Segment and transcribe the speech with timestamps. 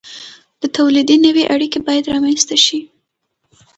[0.61, 2.79] د تولید نوې اړیکې باید رامنځته شي.